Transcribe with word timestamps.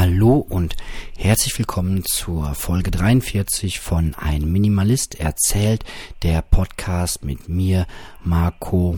Hallo 0.00 0.36
und 0.36 0.76
herzlich 1.16 1.58
willkommen 1.58 2.04
zur 2.04 2.54
Folge 2.54 2.92
43 2.92 3.80
von 3.80 4.14
Ein 4.14 4.44
Minimalist 4.44 5.18
erzählt, 5.18 5.84
der 6.22 6.40
Podcast 6.40 7.24
mit 7.24 7.48
mir, 7.48 7.84
Marco. 8.22 8.94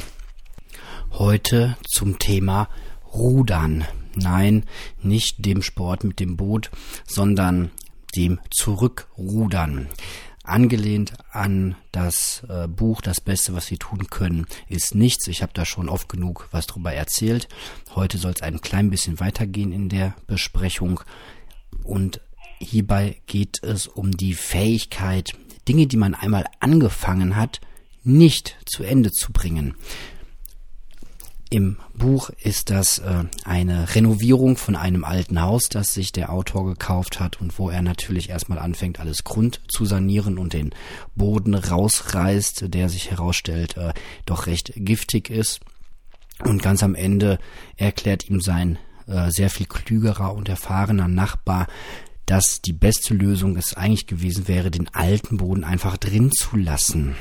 Heute 1.12 1.78
zum 1.88 2.18
Thema 2.18 2.68
Rudern. 3.14 3.86
Nein, 4.14 4.66
nicht 5.02 5.42
dem 5.46 5.62
Sport 5.62 6.04
mit 6.04 6.20
dem 6.20 6.36
Boot, 6.36 6.70
sondern 7.06 7.70
dem 8.14 8.38
Zurückrudern. 8.50 9.88
Angelehnt 10.42 11.12
an 11.32 11.76
das 11.92 12.42
äh, 12.48 12.66
Buch 12.66 13.02
Das 13.02 13.20
Beste, 13.20 13.54
was 13.54 13.66
Sie 13.66 13.76
tun 13.76 14.06
können, 14.08 14.46
ist 14.68 14.94
nichts. 14.94 15.28
Ich 15.28 15.42
habe 15.42 15.52
da 15.52 15.64
schon 15.64 15.88
oft 15.88 16.08
genug 16.08 16.48
was 16.50 16.66
drüber 16.66 16.92
erzählt. 16.92 17.48
Heute 17.94 18.18
soll 18.18 18.32
es 18.32 18.42
ein 18.42 18.60
klein 18.60 18.90
bisschen 18.90 19.20
weitergehen 19.20 19.72
in 19.72 19.88
der 19.88 20.14
Besprechung. 20.26 21.00
Und 21.84 22.20
hierbei 22.58 23.20
geht 23.26 23.62
es 23.62 23.86
um 23.86 24.12
die 24.12 24.34
Fähigkeit, 24.34 25.32
Dinge, 25.68 25.86
die 25.86 25.96
man 25.96 26.14
einmal 26.14 26.46
angefangen 26.58 27.36
hat, 27.36 27.60
nicht 28.02 28.56
zu 28.64 28.82
Ende 28.82 29.12
zu 29.12 29.32
bringen. 29.32 29.74
Im 31.52 31.78
Buch 31.94 32.30
ist 32.44 32.70
das 32.70 33.00
äh, 33.00 33.24
eine 33.44 33.96
Renovierung 33.96 34.56
von 34.56 34.76
einem 34.76 35.02
alten 35.02 35.42
Haus, 35.42 35.68
das 35.68 35.92
sich 35.92 36.12
der 36.12 36.32
Autor 36.32 36.64
gekauft 36.64 37.18
hat 37.18 37.40
und 37.40 37.58
wo 37.58 37.68
er 37.70 37.82
natürlich 37.82 38.30
erstmal 38.30 38.60
anfängt, 38.60 39.00
alles 39.00 39.24
Grund 39.24 39.60
zu 39.66 39.84
sanieren 39.84 40.38
und 40.38 40.52
den 40.52 40.70
Boden 41.16 41.56
rausreißt, 41.56 42.72
der 42.72 42.88
sich 42.88 43.10
herausstellt, 43.10 43.76
äh, 43.76 43.92
doch 44.26 44.46
recht 44.46 44.72
giftig 44.76 45.28
ist. 45.28 45.58
Und 46.44 46.62
ganz 46.62 46.84
am 46.84 46.94
Ende 46.94 47.40
erklärt 47.76 48.30
ihm 48.30 48.40
sein 48.40 48.78
äh, 49.08 49.30
sehr 49.30 49.50
viel 49.50 49.66
klügerer 49.66 50.32
und 50.34 50.48
erfahrener 50.48 51.08
Nachbar, 51.08 51.66
dass 52.26 52.62
die 52.62 52.72
beste 52.72 53.12
Lösung 53.12 53.56
es 53.56 53.74
eigentlich 53.74 54.06
gewesen 54.06 54.46
wäre, 54.46 54.70
den 54.70 54.88
alten 54.94 55.38
Boden 55.38 55.64
einfach 55.64 55.96
drin 55.96 56.30
zu 56.30 56.56
lassen. 56.56 57.16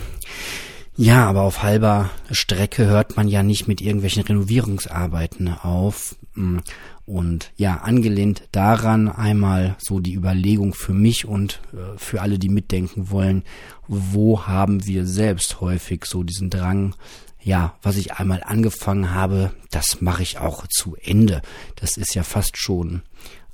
Ja, 1.01 1.29
aber 1.29 1.43
auf 1.43 1.63
halber 1.63 2.09
Strecke 2.29 2.85
hört 2.85 3.15
man 3.15 3.29
ja 3.29 3.41
nicht 3.41 3.69
mit 3.69 3.79
irgendwelchen 3.79 4.23
Renovierungsarbeiten 4.23 5.47
auf. 5.47 6.17
Mm, 6.33 6.57
und 7.05 7.53
ja, 7.55 7.77
angelehnt 7.77 8.49
daran 8.51 9.07
einmal 9.07 9.77
so 9.79 10.01
die 10.01 10.13
Überlegung 10.13 10.73
für 10.73 10.91
mich 10.91 11.23
und 11.25 11.61
äh, 11.71 11.97
für 11.97 12.21
alle, 12.21 12.37
die 12.37 12.49
mitdenken 12.49 13.11
wollen, 13.11 13.45
wo 13.87 14.45
haben 14.45 14.85
wir 14.87 15.05
selbst 15.05 15.61
häufig 15.61 16.03
so 16.03 16.23
diesen 16.23 16.49
Drang, 16.49 16.95
ja, 17.41 17.77
was 17.81 17.95
ich 17.95 18.15
einmal 18.15 18.43
angefangen 18.43 19.13
habe, 19.13 19.53
das 19.71 20.01
mache 20.01 20.23
ich 20.23 20.39
auch 20.39 20.67
zu 20.67 20.97
Ende. 21.01 21.41
Das 21.77 21.95
ist 21.95 22.13
ja 22.13 22.23
fast 22.23 22.57
schon 22.57 23.03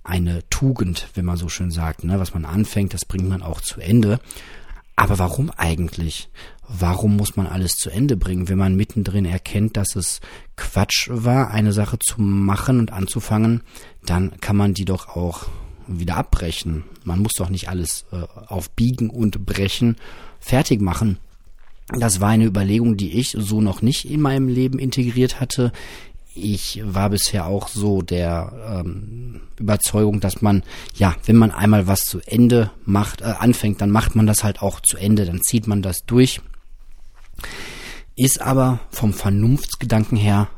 eine 0.03 0.49
Tugend, 0.49 1.09
wenn 1.13 1.25
man 1.25 1.37
so 1.37 1.47
schön 1.47 1.69
sagt. 1.69 2.05
Ne? 2.05 2.19
Was 2.19 2.33
man 2.33 2.45
anfängt, 2.45 2.95
das 2.95 3.05
bringt 3.05 3.29
man 3.29 3.43
auch 3.43 3.61
zu 3.61 3.81
Ende. 3.81 4.19
Aber 4.95 5.19
warum 5.19 5.51
eigentlich? 5.51 6.29
Warum 6.67 7.15
muss 7.15 7.35
man 7.35 7.47
alles 7.47 7.73
zu 7.73 7.89
Ende 7.89 8.17
bringen, 8.17 8.49
wenn 8.49 8.57
man 8.57 8.75
mittendrin 8.75 9.25
erkennt, 9.25 9.77
dass 9.77 9.95
es 9.95 10.19
Quatsch 10.55 11.09
war, 11.11 11.51
eine 11.51 11.73
Sache 11.73 11.99
zu 11.99 12.21
machen 12.21 12.79
und 12.79 12.91
anzufangen, 12.91 13.61
dann 14.05 14.39
kann 14.39 14.55
man 14.55 14.73
die 14.73 14.85
doch 14.85 15.09
auch 15.09 15.47
wieder 15.87 16.15
abbrechen. 16.17 16.83
Man 17.03 17.19
muss 17.19 17.33
doch 17.33 17.49
nicht 17.49 17.69
alles 17.69 18.05
äh, 18.11 18.23
auf 18.47 18.71
Biegen 18.71 19.09
und 19.09 19.45
Brechen 19.45 19.97
fertig 20.39 20.81
machen. 20.81 21.17
Das 21.87 22.19
war 22.19 22.29
eine 22.29 22.45
Überlegung, 22.45 22.97
die 22.97 23.19
ich 23.19 23.35
so 23.37 23.61
noch 23.61 23.83
nicht 23.83 24.09
in 24.09 24.21
meinem 24.21 24.47
Leben 24.47 24.79
integriert 24.79 25.39
hatte 25.39 25.71
ich 26.35 26.81
war 26.83 27.09
bisher 27.09 27.45
auch 27.45 27.69
so 27.69 28.01
der 28.01 28.83
ähm, 28.85 29.41
Überzeugung, 29.57 30.19
dass 30.19 30.41
man, 30.41 30.63
ja, 30.95 31.15
wenn 31.25 31.37
man 31.37 31.51
einmal 31.51 31.87
was 31.87 32.05
zu 32.05 32.19
Ende 32.19 32.71
macht, 32.83 33.21
äh, 33.21 33.25
anfängt, 33.25 33.81
dann 33.81 33.89
macht 33.89 34.15
man 34.15 34.27
das 34.27 34.43
halt 34.43 34.61
auch 34.61 34.81
zu 34.81 34.97
Ende, 34.97 35.25
dann 35.25 35.41
zieht 35.41 35.65
man 35.65 35.81
das 35.81 36.05
durch. 36.05 36.41
Ist 38.15 38.41
aber 38.41 38.79
vom 38.91 39.13
Vernunftsgedanken 39.13 40.17
her 40.17 40.49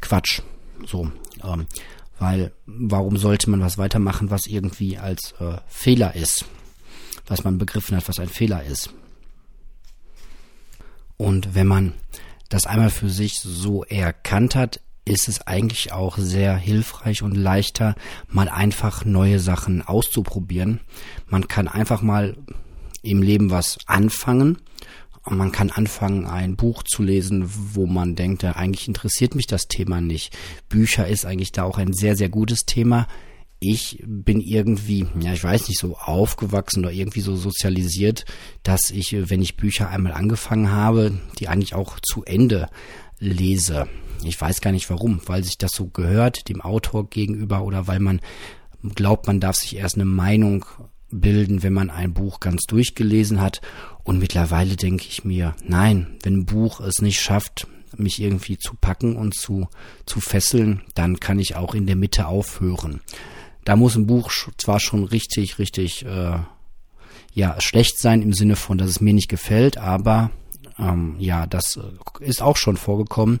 Quatsch. 0.00 0.42
So, 0.86 1.10
ähm, 1.44 1.66
weil 2.18 2.52
warum 2.66 3.16
sollte 3.16 3.48
man 3.48 3.60
was 3.60 3.78
weitermachen, 3.78 4.30
was 4.30 4.46
irgendwie 4.46 4.98
als 4.98 5.34
äh, 5.40 5.58
Fehler 5.68 6.14
ist, 6.16 6.44
was 7.26 7.44
man 7.44 7.58
begriffen 7.58 7.96
hat, 7.96 8.08
was 8.08 8.18
ein 8.18 8.28
Fehler 8.28 8.64
ist. 8.64 8.92
Und 11.16 11.54
wenn 11.54 11.68
man 11.68 11.94
das 12.48 12.66
einmal 12.66 12.90
für 12.90 13.08
sich 13.08 13.38
so 13.40 13.84
erkannt 13.84 14.56
hat, 14.56 14.80
ist 15.04 15.28
es 15.28 15.46
eigentlich 15.46 15.92
auch 15.92 16.16
sehr 16.18 16.56
hilfreich 16.56 17.22
und 17.22 17.36
leichter, 17.36 17.96
mal 18.28 18.48
einfach 18.48 19.04
neue 19.04 19.40
Sachen 19.40 19.82
auszuprobieren. 19.82 20.80
Man 21.28 21.48
kann 21.48 21.68
einfach 21.68 22.02
mal 22.02 22.36
im 23.02 23.22
Leben 23.22 23.50
was 23.50 23.78
anfangen. 23.86 24.58
Und 25.24 25.36
man 25.38 25.52
kann 25.52 25.70
anfangen, 25.70 26.26
ein 26.26 26.56
Buch 26.56 26.82
zu 26.82 27.02
lesen, 27.02 27.44
wo 27.46 27.86
man 27.86 28.16
denkt, 28.16 28.44
eigentlich 28.44 28.88
interessiert 28.88 29.36
mich 29.36 29.46
das 29.46 29.68
Thema 29.68 30.00
nicht. 30.00 30.36
Bücher 30.68 31.06
ist 31.06 31.24
eigentlich 31.24 31.52
da 31.52 31.62
auch 31.62 31.78
ein 31.78 31.92
sehr, 31.92 32.16
sehr 32.16 32.28
gutes 32.28 32.64
Thema. 32.66 33.06
Ich 33.60 34.02
bin 34.04 34.40
irgendwie, 34.40 35.06
ja, 35.20 35.32
ich 35.32 35.44
weiß 35.44 35.68
nicht, 35.68 35.78
so 35.78 35.96
aufgewachsen 35.96 36.80
oder 36.80 36.92
irgendwie 36.92 37.20
so 37.20 37.36
sozialisiert, 37.36 38.24
dass 38.64 38.90
ich, 38.90 39.14
wenn 39.30 39.42
ich 39.42 39.56
Bücher 39.56 39.88
einmal 39.88 40.12
angefangen 40.12 40.72
habe, 40.72 41.20
die 41.38 41.46
eigentlich 41.46 41.74
auch 41.74 42.00
zu 42.00 42.24
Ende 42.24 42.68
lese. 43.20 43.86
Ich 44.24 44.40
weiß 44.40 44.60
gar 44.60 44.72
nicht 44.72 44.90
warum, 44.90 45.20
weil 45.26 45.44
sich 45.44 45.58
das 45.58 45.72
so 45.72 45.86
gehört 45.86 46.48
dem 46.48 46.60
Autor 46.60 47.08
gegenüber 47.08 47.62
oder 47.62 47.86
weil 47.86 48.00
man 48.00 48.20
glaubt, 48.94 49.26
man 49.26 49.40
darf 49.40 49.56
sich 49.56 49.76
erst 49.76 49.96
eine 49.96 50.04
Meinung 50.04 50.64
bilden, 51.10 51.62
wenn 51.62 51.72
man 51.72 51.90
ein 51.90 52.14
Buch 52.14 52.40
ganz 52.40 52.64
durchgelesen 52.64 53.40
hat. 53.40 53.60
Und 54.02 54.18
mittlerweile 54.18 54.76
denke 54.76 55.06
ich 55.08 55.24
mir, 55.24 55.54
nein, 55.64 56.18
wenn 56.22 56.38
ein 56.38 56.46
Buch 56.46 56.80
es 56.80 57.02
nicht 57.02 57.20
schafft, 57.20 57.66
mich 57.96 58.20
irgendwie 58.20 58.58
zu 58.58 58.74
packen 58.74 59.16
und 59.16 59.34
zu, 59.34 59.68
zu 60.06 60.20
fesseln, 60.20 60.82
dann 60.94 61.20
kann 61.20 61.38
ich 61.38 61.56
auch 61.56 61.74
in 61.74 61.86
der 61.86 61.96
Mitte 61.96 62.26
aufhören. 62.26 63.02
Da 63.64 63.76
muss 63.76 63.94
ein 63.94 64.06
Buch 64.06 64.32
zwar 64.56 64.80
schon 64.80 65.04
richtig, 65.04 65.58
richtig, 65.58 66.04
äh, 66.04 66.38
ja, 67.34 67.60
schlecht 67.60 67.98
sein 67.98 68.22
im 68.22 68.32
Sinne 68.32 68.56
von, 68.56 68.78
dass 68.78 68.88
es 68.88 69.00
mir 69.00 69.14
nicht 69.14 69.28
gefällt, 69.28 69.76
aber 69.76 70.30
ähm, 70.78 71.16
ja, 71.18 71.46
das 71.46 71.76
äh, 71.76 72.24
ist 72.24 72.42
auch 72.42 72.56
schon 72.56 72.76
vorgekommen, 72.76 73.40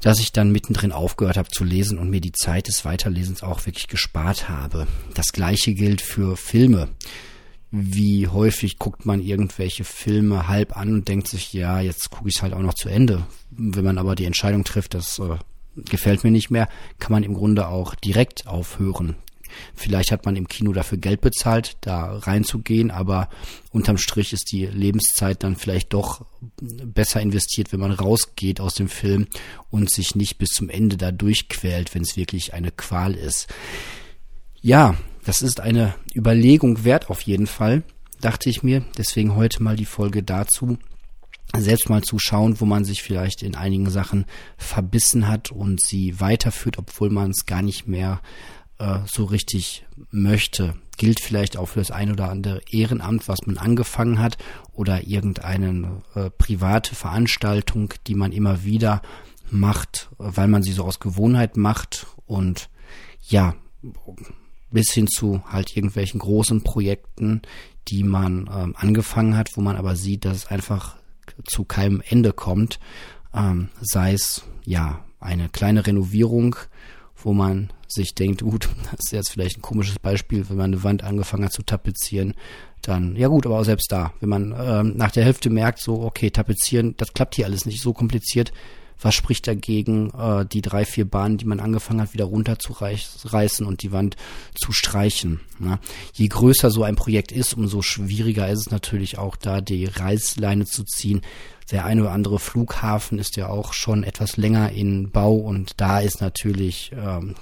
dass 0.00 0.20
ich 0.20 0.32
dann 0.32 0.52
mittendrin 0.52 0.92
aufgehört 0.92 1.36
habe 1.36 1.48
zu 1.48 1.64
lesen 1.64 1.98
und 1.98 2.10
mir 2.10 2.20
die 2.20 2.32
Zeit 2.32 2.68
des 2.68 2.84
Weiterlesens 2.84 3.42
auch 3.42 3.66
wirklich 3.66 3.88
gespart 3.88 4.48
habe. 4.48 4.86
Das 5.14 5.32
gleiche 5.32 5.74
gilt 5.74 6.00
für 6.00 6.36
Filme. 6.36 6.88
Wie 7.70 8.28
häufig 8.28 8.78
guckt 8.78 9.04
man 9.04 9.20
irgendwelche 9.20 9.84
Filme 9.84 10.48
halb 10.48 10.76
an 10.76 10.94
und 10.94 11.08
denkt 11.08 11.28
sich, 11.28 11.52
ja, 11.52 11.80
jetzt 11.80 12.10
gucke 12.10 12.28
ich 12.28 12.36
es 12.36 12.42
halt 12.42 12.54
auch 12.54 12.62
noch 12.62 12.74
zu 12.74 12.88
Ende. 12.88 13.26
Wenn 13.50 13.84
man 13.84 13.98
aber 13.98 14.14
die 14.14 14.24
Entscheidung 14.24 14.64
trifft, 14.64 14.94
das 14.94 15.18
äh, 15.18 15.36
gefällt 15.90 16.24
mir 16.24 16.30
nicht 16.30 16.50
mehr, 16.50 16.68
kann 16.98 17.12
man 17.12 17.24
im 17.24 17.34
Grunde 17.34 17.68
auch 17.68 17.94
direkt 17.94 18.46
aufhören. 18.46 19.16
Vielleicht 19.74 20.12
hat 20.12 20.24
man 20.24 20.36
im 20.36 20.48
Kino 20.48 20.72
dafür 20.72 20.98
Geld 20.98 21.20
bezahlt, 21.20 21.76
da 21.80 22.18
reinzugehen, 22.18 22.90
aber 22.90 23.28
unterm 23.70 23.98
Strich 23.98 24.32
ist 24.32 24.50
die 24.52 24.66
Lebenszeit 24.66 25.42
dann 25.42 25.56
vielleicht 25.56 25.92
doch 25.92 26.24
besser 26.60 27.20
investiert, 27.20 27.72
wenn 27.72 27.80
man 27.80 27.92
rausgeht 27.92 28.60
aus 28.60 28.74
dem 28.74 28.88
Film 28.88 29.26
und 29.70 29.90
sich 29.90 30.14
nicht 30.14 30.38
bis 30.38 30.50
zum 30.50 30.68
Ende 30.68 30.96
da 30.96 31.12
durchquält, 31.12 31.94
wenn 31.94 32.02
es 32.02 32.16
wirklich 32.16 32.54
eine 32.54 32.70
Qual 32.70 33.14
ist. 33.14 33.48
Ja, 34.60 34.96
das 35.24 35.42
ist 35.42 35.60
eine 35.60 35.94
Überlegung 36.14 36.84
wert 36.84 37.10
auf 37.10 37.22
jeden 37.22 37.46
Fall, 37.46 37.82
dachte 38.20 38.50
ich 38.50 38.62
mir. 38.62 38.84
Deswegen 38.96 39.34
heute 39.34 39.62
mal 39.62 39.76
die 39.76 39.84
Folge 39.84 40.22
dazu 40.22 40.78
selbst 41.56 41.88
mal 41.88 42.02
zu 42.02 42.18
schauen, 42.18 42.60
wo 42.60 42.66
man 42.66 42.84
sich 42.84 43.02
vielleicht 43.02 43.42
in 43.42 43.54
einigen 43.54 43.90
Sachen 43.90 44.26
verbissen 44.58 45.28
hat 45.28 45.50
und 45.50 45.80
sie 45.80 46.20
weiterführt, 46.20 46.78
obwohl 46.78 47.10
man 47.10 47.30
es 47.30 47.46
gar 47.46 47.62
nicht 47.62 47.86
mehr 47.86 48.20
äh, 48.78 48.98
so 49.06 49.24
richtig 49.24 49.86
möchte. 50.10 50.74
Gilt 50.98 51.20
vielleicht 51.20 51.56
auch 51.56 51.66
für 51.66 51.78
das 51.78 51.90
ein 51.90 52.12
oder 52.12 52.28
andere 52.28 52.60
Ehrenamt, 52.70 53.28
was 53.28 53.38
man 53.46 53.56
angefangen 53.56 54.18
hat 54.18 54.36
oder 54.72 55.06
irgendeine 55.06 56.02
äh, 56.14 56.28
private 56.28 56.94
Veranstaltung, 56.94 57.94
die 58.06 58.14
man 58.14 58.32
immer 58.32 58.64
wieder 58.64 59.00
macht, 59.50 60.10
weil 60.18 60.48
man 60.48 60.62
sie 60.62 60.72
so 60.72 60.84
aus 60.84 61.00
Gewohnheit 61.00 61.56
macht 61.56 62.06
und 62.26 62.68
ja, 63.22 63.54
bis 64.70 64.90
hin 64.90 65.08
zu 65.08 65.42
halt 65.50 65.76
irgendwelchen 65.76 66.20
großen 66.20 66.62
Projekten, 66.62 67.42
die 67.88 68.04
man 68.04 68.50
ähm, 68.52 68.74
angefangen 68.76 69.36
hat, 69.36 69.56
wo 69.56 69.60
man 69.60 69.76
aber 69.76 69.96
sieht, 69.96 70.24
dass 70.24 70.36
es 70.36 70.46
einfach 70.46 70.96
zu 71.44 71.64
keinem 71.64 72.02
Ende 72.06 72.32
kommt, 72.32 72.78
ähm, 73.34 73.68
sei 73.80 74.12
es 74.12 74.44
ja 74.64 75.04
eine 75.20 75.48
kleine 75.48 75.86
Renovierung, 75.86 76.56
wo 77.16 77.32
man 77.32 77.72
sich 77.88 78.14
denkt, 78.14 78.42
gut, 78.42 78.68
das 78.92 79.06
ist 79.06 79.12
jetzt 79.12 79.30
vielleicht 79.30 79.58
ein 79.58 79.62
komisches 79.62 79.98
Beispiel, 79.98 80.48
wenn 80.48 80.56
man 80.56 80.72
eine 80.72 80.84
Wand 80.84 81.04
angefangen 81.04 81.44
hat 81.44 81.52
zu 81.52 81.62
tapezieren, 81.62 82.34
dann, 82.82 83.16
ja 83.16 83.28
gut, 83.28 83.46
aber 83.46 83.58
auch 83.58 83.64
selbst 83.64 83.90
da, 83.90 84.12
wenn 84.20 84.28
man 84.28 84.54
ähm, 84.58 84.96
nach 84.96 85.10
der 85.10 85.24
Hälfte 85.24 85.50
merkt, 85.50 85.80
so, 85.80 86.02
okay, 86.02 86.30
tapezieren, 86.30 86.94
das 86.96 87.12
klappt 87.12 87.34
hier 87.34 87.46
alles 87.46 87.66
nicht 87.66 87.82
so 87.82 87.92
kompliziert, 87.92 88.52
Was 89.00 89.14
spricht 89.14 89.46
dagegen, 89.46 90.10
äh, 90.10 90.44
die 90.46 90.62
drei, 90.62 90.84
vier 90.84 91.04
Bahnen, 91.04 91.38
die 91.38 91.44
man 91.44 91.60
angefangen 91.60 92.00
hat, 92.00 92.14
wieder 92.14 92.24
runterzureißen 92.24 93.66
und 93.66 93.82
die 93.82 93.92
Wand 93.92 94.16
zu 94.54 94.72
streichen? 94.72 95.40
Ne? 95.58 95.78
Je 96.14 96.28
größer 96.28 96.70
so 96.70 96.82
ein 96.82 96.96
Projekt 96.96 97.32
ist, 97.32 97.54
umso 97.54 97.82
schwieriger 97.82 98.48
ist 98.48 98.60
es 98.60 98.70
natürlich 98.70 99.18
auch 99.18 99.36
da, 99.36 99.60
die 99.60 99.84
Reißleine 99.84 100.64
zu 100.64 100.84
ziehen. 100.84 101.22
Der 101.70 101.84
eine 101.84 102.00
oder 102.00 102.12
andere 102.12 102.38
Flughafen 102.38 103.18
ist 103.18 103.36
ja 103.36 103.48
auch 103.48 103.74
schon 103.74 104.02
etwas 104.02 104.38
länger 104.38 104.72
in 104.72 105.10
Bau 105.10 105.34
und 105.34 105.72
da 105.76 106.00
ist 106.00 106.22
natürlich 106.22 106.92
ähm, 106.96 107.34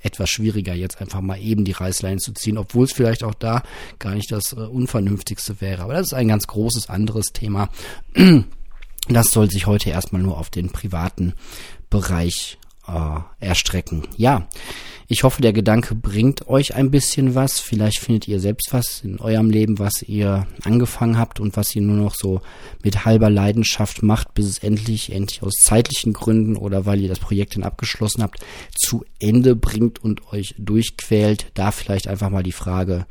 etwas 0.00 0.30
schwieriger, 0.30 0.72
jetzt 0.72 1.02
einfach 1.02 1.20
mal 1.20 1.38
eben 1.38 1.66
die 1.66 1.72
Reißleine 1.72 2.18
zu 2.18 2.32
ziehen, 2.32 2.56
obwohl 2.56 2.86
es 2.86 2.94
vielleicht 2.94 3.22
auch 3.24 3.34
da 3.34 3.62
gar 3.98 4.14
nicht 4.14 4.32
das 4.32 4.54
äh, 4.54 4.56
Unvernünftigste 4.56 5.60
wäre. 5.60 5.82
Aber 5.82 5.92
das 5.92 6.06
ist 6.06 6.14
ein 6.14 6.28
ganz 6.28 6.46
großes 6.46 6.88
anderes 6.88 7.26
Thema. 7.34 7.68
Das 9.08 9.30
soll 9.30 9.50
sich 9.50 9.66
heute 9.66 9.90
erstmal 9.90 10.22
nur 10.22 10.38
auf 10.38 10.50
den 10.50 10.70
privaten 10.70 11.34
Bereich 11.90 12.58
äh, 12.88 13.20
erstrecken. 13.44 14.06
Ja, 14.16 14.48
ich 15.06 15.22
hoffe, 15.22 15.42
der 15.42 15.52
Gedanke 15.52 15.94
bringt 15.94 16.48
euch 16.48 16.74
ein 16.74 16.90
bisschen 16.90 17.34
was. 17.34 17.60
Vielleicht 17.60 17.98
findet 17.98 18.26
ihr 18.26 18.40
selbst 18.40 18.72
was 18.72 19.02
in 19.04 19.20
eurem 19.20 19.50
Leben, 19.50 19.78
was 19.78 20.02
ihr 20.02 20.46
angefangen 20.64 21.18
habt 21.18 21.40
und 21.40 21.56
was 21.58 21.76
ihr 21.76 21.82
nur 21.82 21.96
noch 21.96 22.14
so 22.14 22.40
mit 22.82 23.04
halber 23.04 23.28
Leidenschaft 23.28 24.02
macht, 24.02 24.32
bis 24.32 24.46
es 24.46 24.58
endlich, 24.58 25.12
endlich 25.12 25.42
aus 25.42 25.52
zeitlichen 25.62 26.14
Gründen 26.14 26.56
oder 26.56 26.86
weil 26.86 27.00
ihr 27.00 27.08
das 27.08 27.18
Projekt 27.18 27.54
dann 27.54 27.64
abgeschlossen 27.64 28.22
habt, 28.22 28.40
zu 28.74 29.04
Ende 29.20 29.54
bringt 29.54 30.02
und 30.02 30.32
euch 30.32 30.54
durchquält. 30.58 31.50
Da 31.52 31.70
vielleicht 31.70 32.08
einfach 32.08 32.30
mal 32.30 32.42
die 32.42 32.52
Frage, 32.52 33.06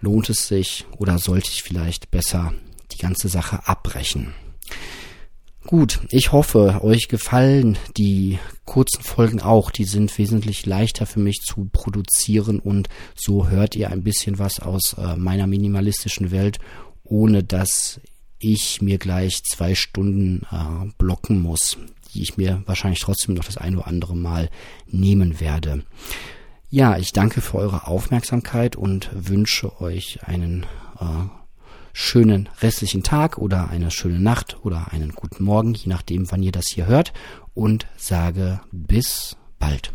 lohnt 0.00 0.30
es 0.30 0.46
sich 0.46 0.84
oder 0.96 1.18
sollte 1.18 1.50
ich 1.50 1.64
vielleicht 1.64 2.12
besser 2.12 2.54
die 2.92 2.98
ganze 2.98 3.28
Sache 3.28 3.66
abbrechen? 3.66 4.32
Gut, 5.66 6.00
ich 6.10 6.32
hoffe, 6.32 6.80
euch 6.82 7.08
gefallen 7.08 7.78
die 7.96 8.38
kurzen 8.64 9.02
Folgen 9.02 9.40
auch. 9.40 9.70
Die 9.70 9.84
sind 9.84 10.16
wesentlich 10.18 10.66
leichter 10.66 11.06
für 11.06 11.20
mich 11.20 11.40
zu 11.40 11.68
produzieren 11.72 12.58
und 12.58 12.88
so 13.14 13.48
hört 13.48 13.76
ihr 13.76 13.90
ein 13.90 14.02
bisschen 14.02 14.38
was 14.38 14.60
aus 14.60 14.94
äh, 14.98 15.16
meiner 15.16 15.46
minimalistischen 15.46 16.30
Welt, 16.30 16.58
ohne 17.04 17.44
dass 17.44 18.00
ich 18.38 18.82
mir 18.82 18.98
gleich 18.98 19.42
zwei 19.44 19.74
Stunden 19.74 20.46
äh, 20.50 20.92
blocken 20.98 21.40
muss, 21.40 21.78
die 22.12 22.22
ich 22.22 22.36
mir 22.36 22.62
wahrscheinlich 22.66 23.00
trotzdem 23.00 23.34
noch 23.34 23.44
das 23.44 23.56
ein 23.56 23.76
oder 23.76 23.86
andere 23.86 24.16
Mal 24.16 24.50
nehmen 24.88 25.38
werde. 25.40 25.84
Ja, 26.70 26.96
ich 26.96 27.12
danke 27.12 27.40
für 27.40 27.58
eure 27.58 27.86
Aufmerksamkeit 27.86 28.74
und 28.74 29.10
wünsche 29.14 29.80
euch 29.80 30.24
einen 30.24 30.66
äh, 30.98 31.04
schönen 31.92 32.48
restlichen 32.60 33.02
Tag 33.02 33.38
oder 33.38 33.70
eine 33.70 33.90
schöne 33.90 34.20
Nacht 34.20 34.58
oder 34.62 34.92
einen 34.92 35.12
guten 35.12 35.44
Morgen, 35.44 35.74
je 35.74 35.88
nachdem, 35.88 36.30
wann 36.30 36.42
ihr 36.42 36.52
das 36.52 36.68
hier 36.68 36.86
hört 36.86 37.12
und 37.54 37.86
sage 37.96 38.60
bis 38.70 39.36
bald. 39.58 39.92